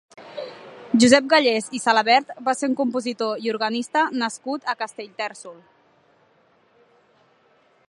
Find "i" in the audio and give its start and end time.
1.79-1.81, 3.49-3.53